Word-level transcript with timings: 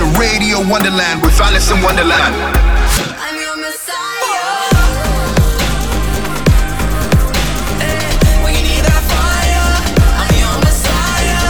You're 0.00 0.08
listening 0.08 0.14
to 0.14 0.18
Radio 0.18 0.58
Wonderland 0.66 1.22
with 1.22 1.38
Alison 1.40 1.82
Wonderland. 1.82 2.34
I'm 3.20 3.36
your 3.36 3.56
messiah. 3.58 4.72
Eh, 7.82 8.42
when 8.42 8.54
you 8.54 8.62
need 8.62 8.82
that 8.82 9.04
fire, 9.12 9.68
I'm 10.16 10.32
your 10.40 10.56
messiah. 10.64 11.42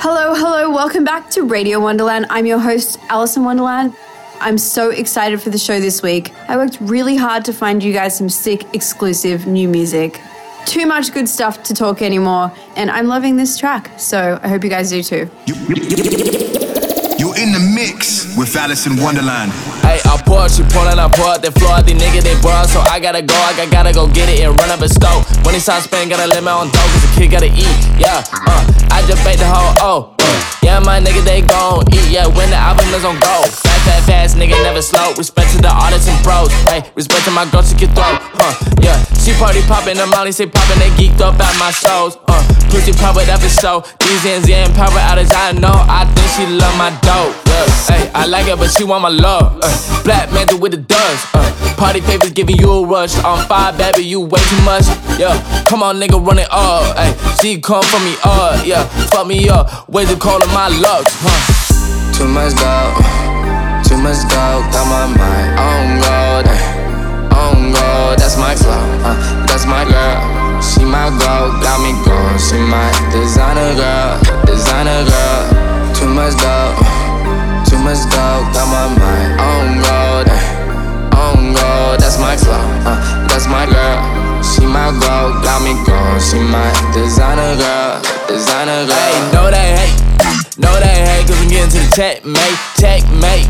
Hello, 0.00 0.34
hello, 0.34 0.70
welcome 0.70 1.04
back 1.04 1.30
to 1.30 1.44
Radio 1.44 1.78
Wonderland. 1.78 2.26
I'm 2.30 2.46
your 2.46 2.58
host, 2.58 2.98
Alison 3.08 3.44
Wonderland. 3.44 3.94
I'm 4.40 4.58
so 4.58 4.90
excited 4.90 5.40
for 5.40 5.50
the 5.50 5.58
show 5.58 5.80
this 5.80 6.02
week. 6.02 6.32
I 6.48 6.56
worked 6.56 6.78
really 6.80 7.16
hard 7.16 7.44
to 7.46 7.52
find 7.52 7.82
you 7.82 7.92
guys 7.92 8.16
some 8.16 8.28
sick, 8.28 8.74
exclusive 8.74 9.46
new 9.46 9.68
music. 9.68 10.20
Too 10.66 10.86
much 10.86 11.12
good 11.12 11.28
stuff 11.28 11.62
to 11.64 11.74
talk 11.74 12.02
anymore, 12.02 12.52
and 12.76 12.90
I'm 12.90 13.06
loving 13.06 13.36
this 13.36 13.56
track, 13.56 13.90
so 13.98 14.38
I 14.42 14.48
hope 14.48 14.64
you 14.64 14.70
guys 14.70 14.90
do 14.90 15.02
too. 15.02 15.30
You're 15.46 17.36
in 17.38 17.52
the 17.52 17.72
mix 17.74 18.36
with 18.36 18.54
Alice 18.56 18.86
in 18.86 18.96
Wonderland. 19.00 19.52
Hey, 19.80 20.00
I 20.04 20.20
pour, 20.26 20.48
she 20.48 20.62
pour, 20.74 20.86
and 20.86 21.00
I 21.00 21.08
pour 21.08 21.26
out 21.26 21.42
the 21.42 21.52
floor. 21.52 21.80
The 21.82 21.94
nigga 21.94 22.22
they 22.22 22.38
broad, 22.42 22.68
so 22.68 22.80
I 22.80 23.00
gotta 23.00 23.22
go. 23.22 23.34
I 23.34 23.56
got, 23.56 23.70
gotta 23.70 23.92
go 23.92 24.06
get 24.08 24.28
it 24.28 24.40
and 24.40 24.58
run 24.60 24.70
up 24.70 24.80
a 24.80 24.88
stove. 24.88 25.24
When 25.46 25.54
it's 25.54 25.66
time 25.66 25.80
spend, 25.80 26.10
gotta 26.10 26.26
let 26.26 26.42
my 26.42 26.52
own 26.52 26.66
dough, 26.66 26.88
cause 26.92 27.02
the 27.02 27.12
kid 27.14 27.30
gotta 27.30 27.46
eat. 27.46 27.78
Yeah, 27.96 28.22
uh, 28.32 28.90
I 28.90 29.02
just 29.06 29.24
bait 29.24 29.38
the 29.38 29.46
whole 29.46 29.74
oh. 29.80 30.14
Uh, 30.18 30.58
yeah, 30.62 30.80
my 30.80 31.00
nigga, 31.00 31.22
they 31.24 31.42
gon' 31.42 31.86
eat. 31.94 32.10
Yeah, 32.10 32.26
when 32.26 32.50
the 32.50 32.56
album 32.56 32.86
is 32.90 33.04
on 33.04 33.18
go. 33.20 33.75
Fast, 34.06 34.36
nigga, 34.36 34.54
never 34.62 34.82
slow. 34.82 35.14
Respect 35.18 35.50
to 35.52 35.58
the 35.58 35.70
artists 35.70 36.08
and 36.08 36.18
pros. 36.22 36.52
Hey, 36.70 36.86
respect 36.94 37.24
to 37.24 37.30
my 37.30 37.48
girls, 37.50 37.70
she 37.70 37.76
can 37.76 37.90
throw. 37.94 38.06
Huh, 38.38 38.54
yeah, 38.80 38.94
she 39.22 39.32
party 39.34 39.62
poppin', 39.66 39.96
the 39.96 40.06
molly 40.06 40.30
say 40.30 40.46
poppin', 40.46 40.78
they 40.78 40.90
geeked 40.94 41.20
up 41.20 41.34
at 41.40 41.54
my 41.58 41.70
shows. 41.70 42.16
Uh, 42.28 42.38
pussy 42.70 42.92
pop 42.92 43.16
whatever 43.16 43.48
show. 43.48 43.82
These 44.06 44.24
ends, 44.26 44.48
yeah, 44.48 44.66
and 44.66 44.74
power 44.74 44.94
outage, 45.10 45.34
I 45.34 45.52
know. 45.58 45.74
I 45.74 46.06
think 46.14 46.28
she 46.38 46.46
love 46.46 46.76
my 46.78 46.90
dope. 47.02 47.34
Hey, 47.90 48.10
I 48.14 48.26
like 48.26 48.46
it, 48.46 48.58
but 48.58 48.70
she 48.70 48.84
want 48.84 49.02
my 49.02 49.08
love. 49.08 49.58
Uh, 49.62 50.02
black 50.04 50.30
mantle 50.32 50.60
with 50.60 50.72
the 50.72 50.78
dust. 50.78 51.26
Uh, 51.34 51.74
party 51.76 52.00
papers 52.00 52.30
giving 52.30 52.56
you 52.58 52.70
a 52.70 52.86
rush. 52.86 53.18
On 53.24 53.42
fire, 53.46 53.72
baby, 53.76 54.04
you 54.04 54.20
way 54.20 54.38
too 54.38 54.62
much. 54.62 54.86
Yeah, 55.18 55.34
come 55.66 55.82
on, 55.82 55.98
nigga, 55.98 56.24
run 56.24 56.38
it 56.38 56.48
up. 56.52 56.96
Hey, 56.96 57.10
she 57.42 57.60
come 57.60 57.82
for 57.82 57.98
me 58.06 58.14
up. 58.22 58.64
Yeah, 58.64 58.84
fuck 59.10 59.26
me 59.26 59.48
up. 59.48 59.88
Way 59.88 60.04
to 60.06 60.16
call 60.16 60.38
my 60.54 60.68
luck. 60.68 61.06
Huh. 61.08 62.12
Too 62.14 62.28
much 62.28 62.54
doubt, 62.54 63.25
too 63.84 63.98
much 63.98 64.20
doubt, 64.28 64.72
got 64.72 64.86
my 64.86 65.04
mind 65.18 65.50
on 65.58 65.86
God, 66.00 66.46
on 67.32 67.72
God. 67.72 68.18
That's 68.18 68.36
my 68.36 68.54
flow, 68.54 68.72
uh, 69.04 69.16
that's 69.46 69.66
my 69.66 69.84
girl. 69.84 70.62
She 70.62 70.84
my 70.84 71.10
girl, 71.18 71.52
got 71.60 71.78
me 71.84 71.92
going. 72.04 72.38
She 72.38 72.56
my 72.56 72.88
designer 73.12 73.74
girl, 73.74 74.20
designer 74.46 75.04
girl. 75.04 75.42
Too 75.94 76.08
much 76.08 76.36
doubt, 76.36 76.76
too 77.68 77.78
much 77.78 78.00
doubt, 78.10 78.52
got 78.54 78.66
my 78.68 78.86
mind 78.96 79.40
on 79.40 79.66
God, 79.82 80.28
on 81.14 81.52
God. 81.54 82.00
That's 82.00 82.18
my 82.18 82.36
flow, 82.36 82.56
uh, 82.86 82.98
that's 83.28 83.46
my 83.46 83.66
girl. 83.66 84.42
She 84.42 84.64
my 84.64 84.92
girl, 85.00 85.42
got 85.42 85.62
me 85.62 85.74
going. 85.84 86.20
She 86.20 86.38
my 86.38 86.70
designer 86.92 87.56
girl, 87.56 88.00
designer 88.28 88.86
girl. 88.86 88.96
Hey, 88.96 89.32
know 89.32 89.50
they 89.50 89.76
hate. 89.76 90.05
Know 90.58 90.72
they 90.80 90.86
hate 90.86 91.26
cause 91.26 91.38
I'm 91.42 91.48
getting 91.48 91.68
to 91.68 91.76
the 91.76 91.92
checkmate, 91.94 92.58
checkmate, 92.80 93.44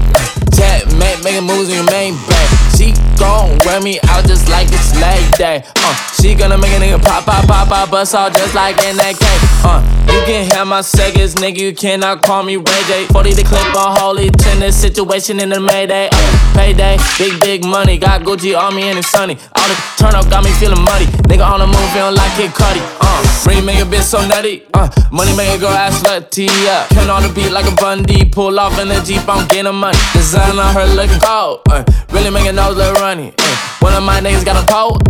checkmate, 0.59 1.23
making 1.23 1.47
moves 1.47 1.69
in 1.69 1.77
your 1.77 1.91
main 1.93 2.15
bank. 2.27 2.66
She 2.77 2.93
gon' 3.19 3.57
wear 3.65 3.81
me 3.81 3.99
out 4.09 4.27
just 4.27 4.51
like 4.51 4.69
it's 4.71 4.95
leg 5.01 5.33
day. 5.39 5.65
Uh, 5.77 5.95
she 6.21 6.35
gonna 6.35 6.59
make 6.59 6.73
a 6.73 6.79
nigga 6.79 7.03
pop, 7.03 7.25
pop, 7.25 7.47
pop, 7.47 7.69
pop, 7.69 7.91
bust 7.91 8.15
all 8.15 8.29
just 8.31 8.55
like 8.55 8.77
in 8.85 8.97
that 8.99 9.17
game. 9.17 9.43
Uh, 9.65 9.81
you 10.13 10.21
can 10.27 10.45
have 10.53 10.67
my 10.67 10.83
seconds, 10.83 11.37
nigga, 11.37 11.57
you 11.57 11.75
cannot 11.75 12.23
call 12.23 12.43
me 12.43 12.57
Ray 12.57 12.83
J. 12.87 13.07
40 13.07 13.33
the 13.33 13.45
clip 13.45 13.75
on 13.75 13.97
holy 13.97 14.29
tennis 14.31 14.79
situation 14.79 15.41
in 15.41 15.49
the 15.49 15.61
Mayday. 15.61 16.11
Uh, 16.13 16.53
payday, 16.55 16.99
big, 17.17 17.41
big 17.41 17.65
money, 17.65 17.97
got 17.97 18.21
Gucci 18.21 18.53
on 18.59 18.77
me 18.77 18.91
and 18.91 18.99
it's 18.99 19.09
sunny. 19.09 19.39
All 19.57 19.69
the 19.69 19.77
turn 19.97 20.15
up 20.15 20.29
got 20.29 20.45
me 20.45 20.51
feeling 20.53 20.83
muddy. 20.85 21.07
Nigga 21.33 21.49
on 21.49 21.61
the 21.61 21.67
move, 21.67 21.91
feeling 21.93 22.15
like 22.15 22.33
Kid 22.37 22.51
Cudi. 22.51 22.85
Uh, 23.01 23.49
ring 23.49 23.65
make 23.65 23.81
a 23.81 23.89
bitch 23.89 24.03
so 24.03 24.21
nutty. 24.29 24.65
Uh, 24.75 24.89
money 25.11 25.35
make 25.35 25.49
a 25.49 25.59
girl 25.59 25.71
ass 25.71 26.03
slutty 26.03 26.49
up. 26.69 26.91
Can 26.91 27.09
on 27.09 27.23
the 27.23 27.33
beat 27.33 27.51
like 27.51 27.65
a 27.65 27.75
Bundy. 27.77 28.29
Pull 28.29 28.61
off 28.61 28.79
in 28.79 28.89
the 28.89 29.01
Jeep, 29.01 29.27
I'm 29.27 29.49
getting 29.49 29.75
money. 29.75 29.97
Design 30.13 30.59
on 30.59 30.75
her 30.75 30.87
looking 30.95 31.21
cold. 31.21 31.63
Uh, 31.71 31.83
really 32.13 32.31
making 32.31 32.59
a 32.59 32.66
nose 32.67 32.77
look 32.77 32.99
runny. 32.99 33.33
Uh, 33.39 33.57
one 33.81 33.95
of 33.95 34.03
my 34.03 34.21
niggas 34.21 34.45
got 34.45 34.59
a 34.59 34.67
cold. 34.67 35.03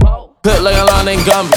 Put 0.43 0.61
like 0.63 0.77
a 0.77 0.85
London 0.85 1.19
Gumby. 1.25 1.57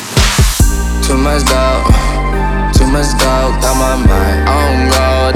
Too 1.06 1.18
much 1.18 1.44
doubt, 1.46 2.72
too 2.74 2.88
much 2.88 3.10
doubt, 3.20 3.52
got 3.62 3.76
my 3.76 3.96
mind 4.08 4.40
on 4.48 4.76
God, 4.94 5.36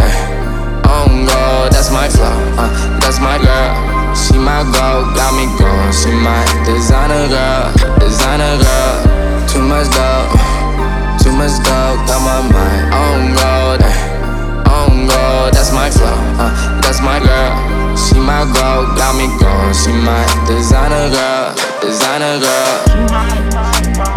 on 0.88 1.26
God. 1.26 1.72
That's 1.72 1.92
my 1.92 2.08
flow, 2.08 2.32
uh, 2.58 2.72
that's 3.00 3.20
my 3.20 3.38
girl. 3.38 3.72
She 4.16 4.38
my 4.38 4.64
girl, 4.72 5.04
got 5.18 5.34
me 5.36 5.46
going. 5.60 5.92
She 5.92 6.12
my 6.14 6.42
designer 6.66 7.28
girl, 7.28 7.74
designer 8.00 8.56
girl. 8.62 9.48
Too 9.50 9.62
much 9.62 9.90
doubt, 9.92 11.20
too 11.22 11.34
much 11.34 11.58
doubt, 11.66 12.08
got 12.08 12.22
my 12.24 12.40
mind 12.54 12.84
on 12.94 13.36
God, 13.36 13.82
on 14.70 15.08
God. 15.08 15.54
That's 15.54 15.74
my 15.74 15.90
flow, 15.90 16.14
uh, 16.40 16.82
that's 16.82 17.02
my 17.02 17.20
girl. 17.20 17.83
She 17.98 18.20
my 18.20 18.44
girl, 18.54 18.96
got 18.96 19.16
me 19.16 19.28
going. 19.40 19.74
She 19.74 19.92
my 19.92 20.24
designer 20.48 21.10
girl, 21.10 21.56
designer 21.82 22.40
girl. 22.40 24.13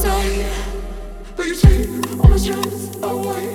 Say, 0.00 0.50
but 1.36 1.46
you 1.46 1.54
take 1.54 2.20
all 2.20 2.30
my 2.30 2.36
strength 2.38 3.02
away. 3.02 3.49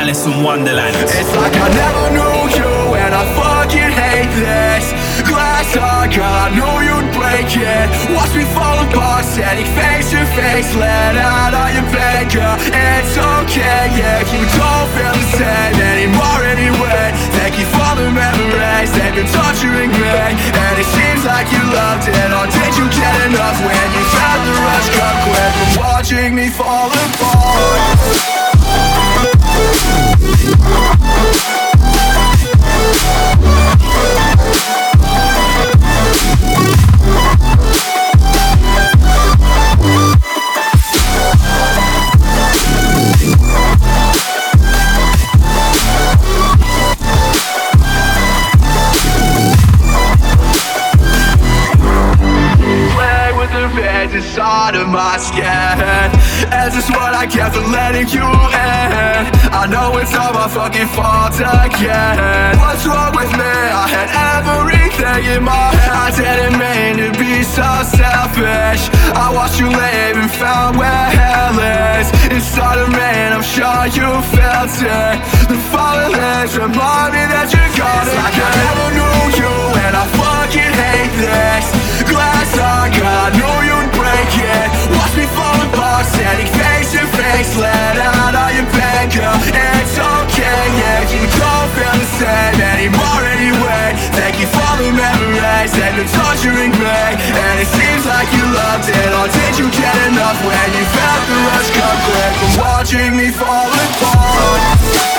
Alison 0.00 0.42
Wonderland. 0.42 0.96
It's 0.96 1.28
like 1.36 1.52
I 1.60 1.68
never 1.76 2.04
knew 2.16 2.40
you 2.56 2.72
and 2.96 3.12
I 3.12 3.20
fucking 3.36 3.92
hate 3.92 4.32
this. 4.32 4.96
Glass 5.28 5.76
eye, 5.76 6.08
I 6.08 6.48
knew 6.56 6.74
you'd 6.88 7.12
break 7.12 7.52
it. 7.52 7.86
Watch 8.16 8.32
me 8.32 8.48
fall 8.56 8.80
apart, 8.80 9.28
standing 9.28 9.68
face 9.76 10.08
to 10.16 10.24
face. 10.32 10.72
Let 10.72 11.20
out 11.20 11.52
all 11.52 11.68
your 11.76 11.84
pain, 11.92 12.32
It's 12.32 13.12
okay, 13.12 13.92
yeah, 13.92 14.24
you 14.24 14.48
don't 14.56 14.88
feel 14.96 15.12
the 15.20 15.28
same 15.36 15.76
anymore 15.92 16.48
anyway. 16.48 17.12
Thank 17.36 17.60
you 17.60 17.68
for 17.68 17.92
the 18.00 18.08
memories, 18.08 18.88
they've 18.96 19.12
been 19.12 19.28
torturing 19.28 19.92
me. 19.92 20.16
And 20.48 20.74
it 20.80 20.88
seems 20.96 21.28
like 21.28 21.52
you 21.52 21.60
loved 21.76 22.08
it, 22.08 22.30
or 22.32 22.48
did 22.48 22.72
you 22.72 22.88
get 22.88 23.16
enough? 23.28 23.60
When 23.60 23.88
you 23.92 24.04
felt 24.16 24.40
the 24.48 24.54
rush 24.64 24.88
come 24.96 25.18
quick 25.28 25.52
from 25.60 25.70
watching 25.84 26.32
me 26.32 26.48
fall 26.48 26.88
apart 26.88 28.29
out 54.70 54.76
of 54.76 54.88
my 54.88 55.16
skin. 55.16 55.44
And 56.52 56.72
just 56.72 56.90
what 56.90 57.14
I 57.14 57.26
get 57.26 57.52
for 57.52 57.60
letting 57.60 58.08
you 58.08 58.22
in. 58.24 59.39
I 59.60 59.66
know 59.66 59.98
it's 59.98 60.14
all 60.16 60.32
my 60.32 60.48
fucking 60.48 60.88
fault 60.96 61.36
again. 61.36 62.56
What's 62.56 62.86
wrong 62.86 63.12
with 63.12 63.28
me? 63.36 63.44
I 63.44 63.84
had 63.92 64.08
everything 64.40 65.36
in 65.36 65.44
my 65.44 65.68
head. 65.76 65.92
I 65.92 66.08
didn't 66.16 66.56
mean 66.56 66.96
to 67.04 67.12
be 67.20 67.44
so 67.44 67.68
selfish. 67.84 68.88
I 69.12 69.28
watched 69.28 69.60
you 69.60 69.68
leave 69.68 70.16
and 70.16 70.30
found 70.32 70.78
where 70.78 71.10
hell 71.12 71.60
is. 72.00 72.08
Inside 72.32 72.78
of 72.80 72.88
me 72.88 73.04
and 73.04 73.34
I'm 73.34 73.44
sure 73.44 73.84
you 73.92 74.08
felt 74.32 74.72
it 74.80 75.39
Leaves 75.80 76.56
remind 76.58 77.14
me 77.16 77.24
that 77.30 77.48
you're 77.48 77.72
gone 77.78 78.04
It's 78.04 78.16
like 78.16 78.36
I 78.36 78.50
never 78.52 78.88
knew 78.96 79.20
you 79.40 79.54
and 79.86 79.94
I 79.96 80.04
fucking 80.18 80.74
hate 80.76 81.14
this 81.16 81.66
Glass 82.04 82.52
I 82.58 82.92
got, 82.92 83.32
knew 83.38 83.56
you'd 83.64 83.88
break 83.96 84.32
it 84.40 84.68
Watch 84.92 85.14
me 85.16 85.24
fall 85.32 85.60
apart, 85.62 86.04
standing 86.04 86.50
face 86.52 86.92
to 86.96 87.04
face 87.16 87.56
Let 87.56 87.96
out 87.96 88.34
all 88.36 88.52
your 88.52 88.68
pain, 88.76 89.08
girl, 89.14 89.36
it's 89.52 89.96
okay, 89.96 90.62
yeah 90.80 91.06
You 91.08 91.24
don't 91.28 91.68
feel 91.72 91.96
the 91.96 92.08
same 92.18 92.58
anymore 92.60 93.22
anyway 93.30 93.96
Thank 94.16 94.36
you 94.42 94.48
for 94.52 94.72
the 94.80 94.90
memories 94.92 95.72
and 95.80 95.94
the 95.96 96.06
torturing 96.12 96.74
me 96.76 97.00
And 97.30 97.56
it 97.56 97.70
seems 97.72 98.04
like 98.04 98.28
you 98.36 98.44
loved 98.44 98.88
it, 98.90 99.10
or 99.16 99.28
did 99.32 99.54
you 99.56 99.68
get 99.72 99.96
enough 100.12 100.36
When 100.44 100.68
you 100.76 100.84
felt 100.92 101.24
the 101.24 101.36
rush 101.48 101.70
come 101.72 102.00
quick 102.04 102.32
from 102.36 102.52
watching 102.58 103.10
me 103.16 103.28
fall 103.32 103.70
apart 103.70 105.09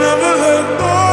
never 0.00 0.32
let 0.42 0.78
go. 0.78 1.05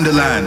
Wonderland. 0.00 0.46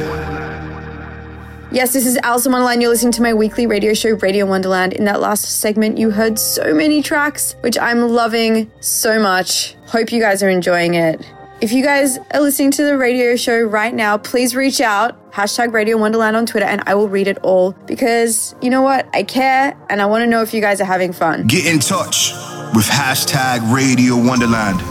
Yes, 1.72 1.94
this 1.94 2.08
is 2.08 2.18
Alison 2.24 2.54
Wonderland. 2.54 2.82
You're 2.82 2.89
listening 2.89 3.12
to 3.12 3.22
my 3.22 3.36
weekly 3.36 3.68
radio 3.68 3.94
show, 3.94 4.16
Radio 4.16 4.48
Wonderland. 4.48 4.94
In 4.94 5.06
that 5.06 5.20
last 5.20 5.60
segment, 5.60 6.00
you 6.00 6.10
heard 6.10 6.39
so 6.39 6.74
many 6.74 7.04
tracks, 7.04 7.56
which 7.62 7.78
I'm 7.78 8.02
loving 8.10 8.72
so 8.80 9.20
much. 9.20 9.76
Hope 9.86 10.12
you 10.12 10.20
guys 10.20 10.42
are 10.42 10.50
enjoying 10.50 10.96
it. 10.96 11.32
If 11.62 11.72
you 11.72 11.84
guys 11.84 12.18
are 12.34 12.42
listening 12.42 12.72
to 12.72 12.84
the 12.84 12.98
radio 12.98 13.36
show 13.36 13.62
right 13.62 13.94
now, 13.94 14.18
please 14.18 14.56
reach 14.56 14.82
out, 14.82 15.32
hashtag 15.32 15.72
Radio 15.72 15.98
Wonderland 15.98 16.36
on 16.36 16.48
Twitter, 16.48 16.66
and 16.66 16.82
I 16.88 16.96
will 16.96 17.08
read 17.08 17.28
it 17.28 17.38
all 17.44 17.74
because 17.86 18.56
you 18.60 18.72
know 18.72 18.82
what? 18.82 19.08
I 19.13 19.22
care 19.22 19.78
and 19.88 20.02
I 20.02 20.08
want 20.08 20.24
to 20.24 20.28
know 20.28 20.42
if 20.42 20.52
you 20.56 20.62
guys 20.62 20.82
are 20.82 20.86
having 20.86 21.13
fun. 21.13 21.46
Get 21.46 21.68
in 21.72 21.80
touch 21.80 22.34
with 22.74 22.86
hashtag 22.86 23.72
Radio 23.72 24.16
Wonderland. 24.18 24.82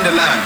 wonderland. 0.00 0.40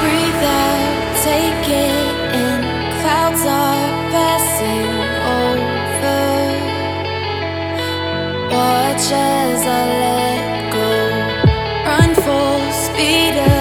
Breathe 0.00 0.44
out, 0.44 0.96
take 1.28 1.68
it 1.68 2.16
in. 2.42 2.60
Clouds 3.00 3.44
are 3.44 3.88
passing 4.14 4.92
over. 5.40 6.20
Watch 8.54 9.06
as 9.12 9.60
I 9.66 9.82
let 10.04 10.72
go. 10.72 10.90
Run 11.86 12.14
full 12.14 12.72
speed. 12.72 13.36
up. 13.38 13.55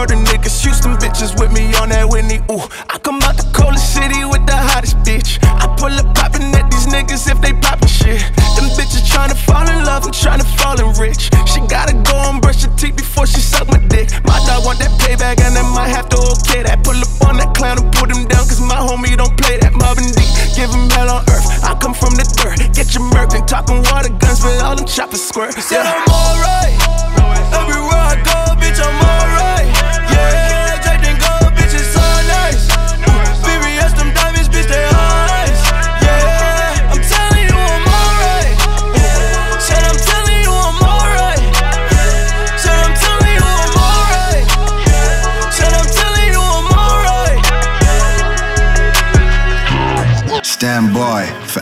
murder 0.00 0.14
niggas. 0.14 0.62
Houston 0.62 0.96
bitches 0.96 1.38
with 1.38 1.52
me 1.52 1.74
on 1.76 1.90
that 1.90 2.08
Whitney. 2.08 2.40
Ooh, 2.50 2.64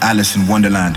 Alison 0.09 0.47
Wonderland. 0.47 0.97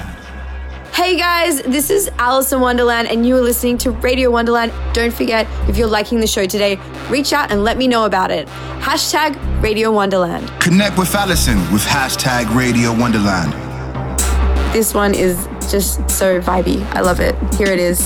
Hey 0.93 1.17
guys, 1.17 1.61
this 1.63 1.89
is 1.89 2.09
Alison 2.17 2.61
Wonderland, 2.61 3.09
and 3.09 3.25
you 3.25 3.35
are 3.35 3.41
listening 3.41 3.77
to 3.79 3.91
Radio 3.91 4.31
Wonderland. 4.31 4.71
Don't 4.93 5.13
forget, 5.13 5.45
if 5.67 5.75
you're 5.75 5.89
liking 5.89 6.21
the 6.21 6.27
show 6.27 6.45
today, 6.45 6.79
reach 7.09 7.33
out 7.33 7.51
and 7.51 7.65
let 7.65 7.77
me 7.77 7.89
know 7.89 8.05
about 8.05 8.31
it. 8.31 8.47
Hashtag 8.79 9.35
Radio 9.61 9.91
Wonderland. 9.91 10.49
Connect 10.61 10.97
with 10.97 11.13
Alison 11.13 11.57
with 11.73 11.81
hashtag 11.81 12.55
Radio 12.55 12.97
Wonderland. 12.97 13.51
This 14.73 14.93
one 14.93 15.13
is 15.13 15.45
just 15.69 16.09
so 16.09 16.39
vibey. 16.39 16.81
I 16.95 17.01
love 17.01 17.19
it. 17.19 17.35
Here 17.55 17.67
it 17.67 17.79
is. 17.79 17.99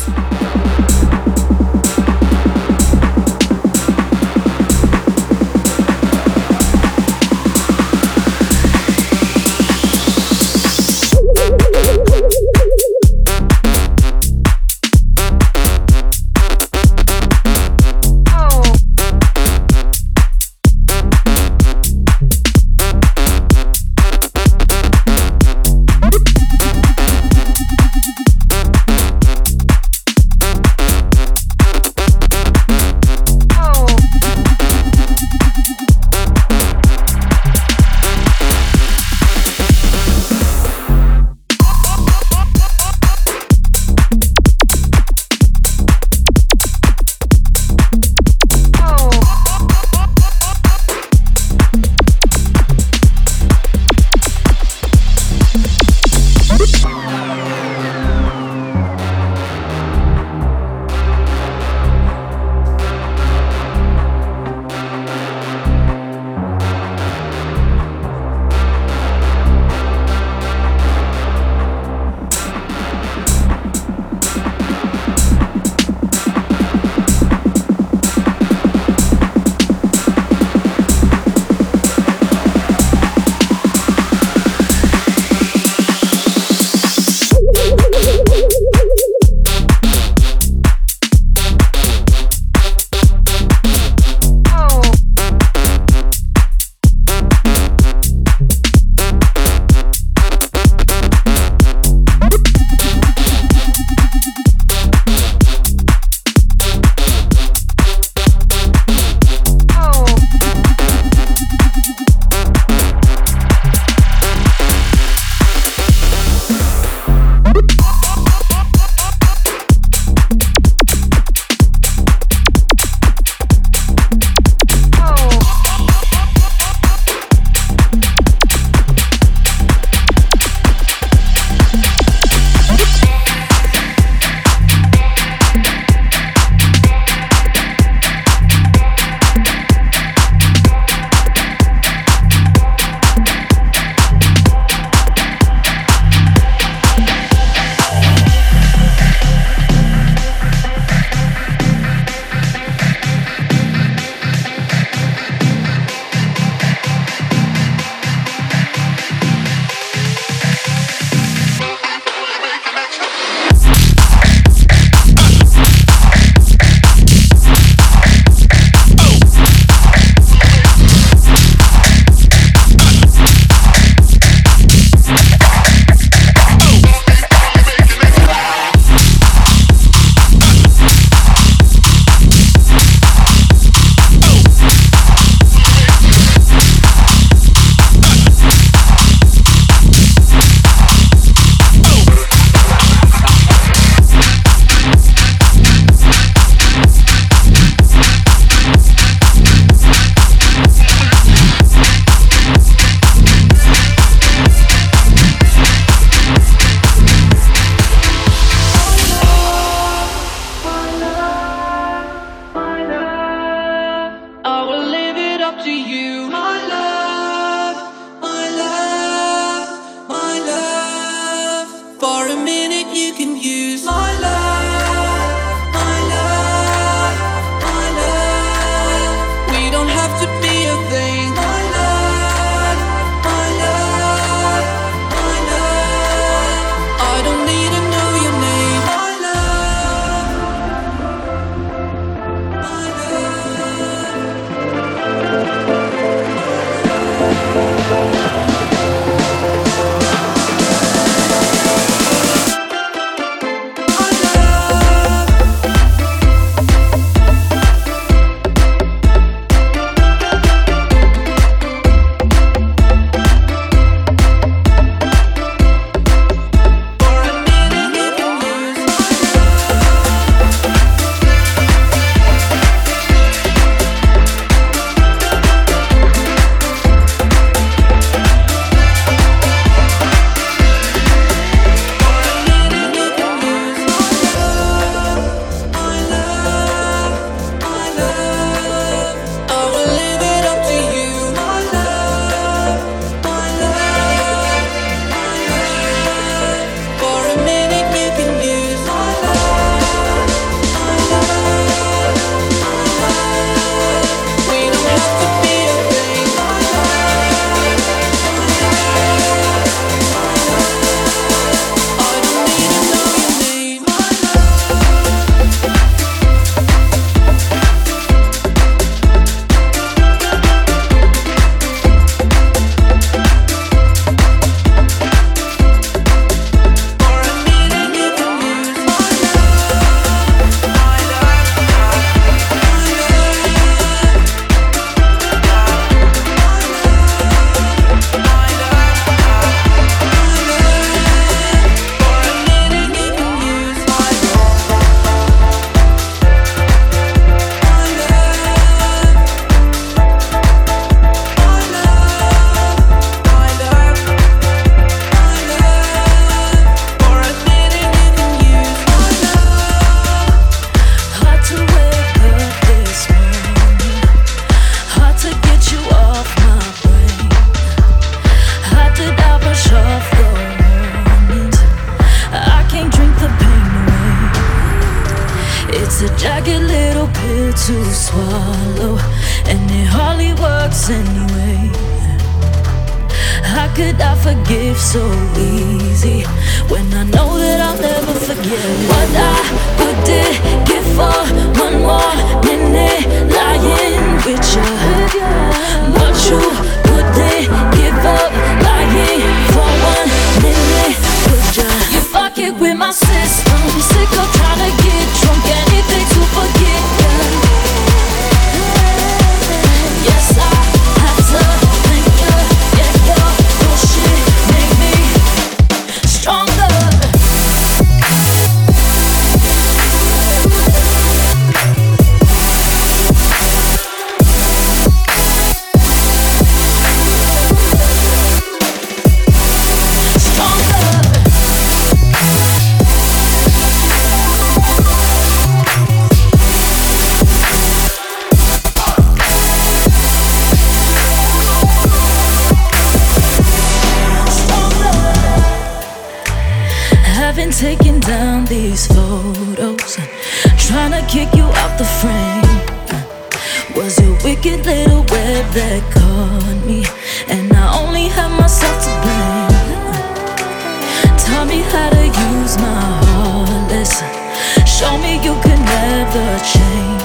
me 465.05 465.13
you 465.27 465.35
can 465.45 465.59
never 465.77 466.27
change. 466.41 467.03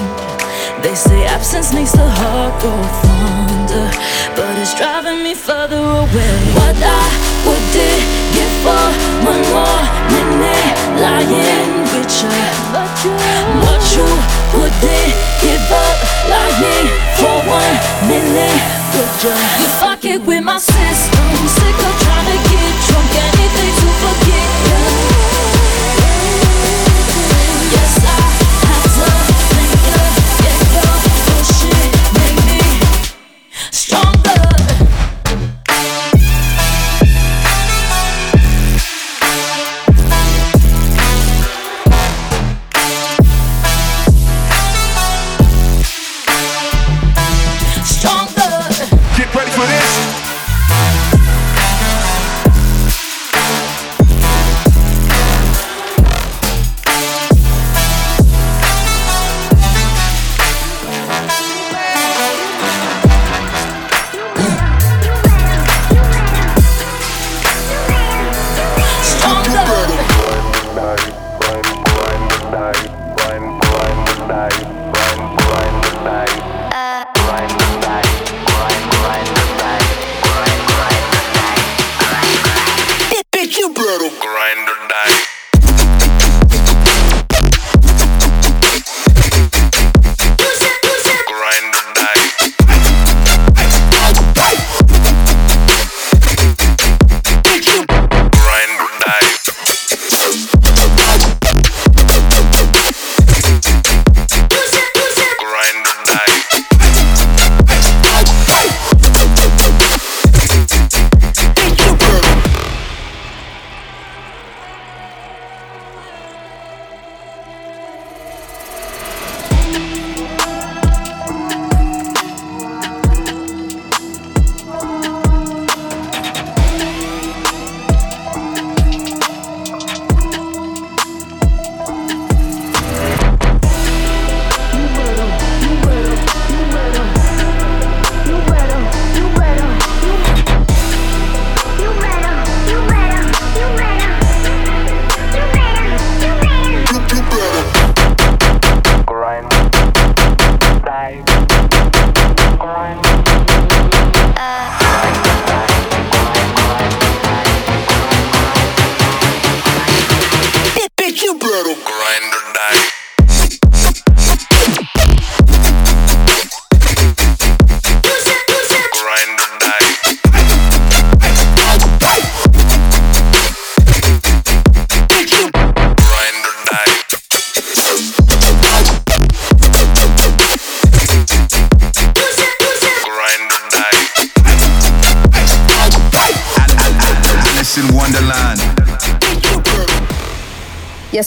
They 0.83 0.95
say 0.95 1.19
absence 1.25 1.69
makes 1.73 1.93
the 2.01 2.07
heart 2.19 2.53
grow 2.61 2.81
fonder, 3.01 3.87
but 4.37 4.53
it's 4.61 4.73
driving 4.73 5.21
me 5.25 5.33
further 5.35 5.83
away. 6.01 6.33
What 6.57 6.77
I 6.81 7.05
would 7.45 7.65
did 7.75 8.01
give 8.35 8.55
for 8.65 8.85
one 9.31 9.43
more 9.53 9.81
minute 10.13 10.75
lying 11.03 11.73
with 11.93 12.11
you. 12.21 12.33
What 13.63 13.81
you 13.95 14.09
would 14.57 14.75
did 14.85 15.11
give 15.43 15.67
up 15.85 15.97
lying 16.33 16.89
for 17.19 17.37
one 17.59 17.75
minute 18.09 18.61
with 18.95 19.13
you. 19.23 19.35
You 19.61 19.67
fuck 19.83 20.03
it 20.13 20.21
with 20.29 20.43
my 20.43 20.57
system, 20.57 21.27
sick 21.57 21.77
of 21.87 21.93
trying 22.03 22.27
to 22.31 22.37
get 22.49 22.71
drunk 22.87 23.40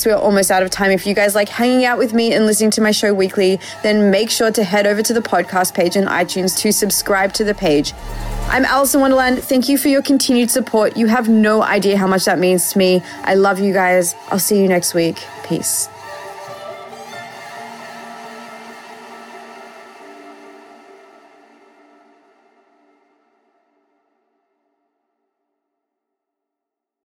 Yes, 0.04 0.10
we 0.10 0.12
are 0.12 0.22
almost 0.22 0.50
out 0.50 0.62
of 0.62 0.68
time. 0.68 0.90
If 0.90 1.06
you 1.06 1.14
guys 1.14 1.34
like 1.34 1.48
hanging 1.48 1.86
out 1.86 1.96
with 1.96 2.12
me 2.12 2.34
and 2.34 2.44
listening 2.44 2.70
to 2.72 2.82
my 2.82 2.90
show 2.90 3.14
weekly, 3.14 3.58
then 3.82 4.10
make 4.10 4.30
sure 4.30 4.50
to 4.50 4.62
head 4.62 4.86
over 4.86 5.02
to 5.02 5.14
the 5.14 5.22
podcast 5.22 5.72
page 5.72 5.96
on 5.96 6.04
iTunes 6.04 6.58
to 6.58 6.72
subscribe 6.72 7.32
to 7.34 7.44
the 7.44 7.54
page. 7.54 7.94
I'm 8.48 8.66
Alison 8.66 9.00
Wonderland. 9.00 9.42
Thank 9.42 9.70
you 9.70 9.78
for 9.78 9.88
your 9.88 10.02
continued 10.02 10.50
support. 10.50 10.98
You 10.98 11.06
have 11.06 11.30
no 11.30 11.62
idea 11.62 11.96
how 11.96 12.06
much 12.06 12.26
that 12.26 12.38
means 12.38 12.72
to 12.72 12.78
me. 12.78 13.02
I 13.22 13.34
love 13.34 13.58
you 13.60 13.72
guys. 13.72 14.14
I'll 14.28 14.38
see 14.38 14.60
you 14.60 14.68
next 14.68 14.92
week. 14.92 15.24
Peace. 15.44 15.88